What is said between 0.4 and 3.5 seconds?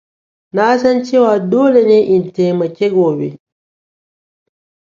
Na san cewa dole ne in taimake ka gobe.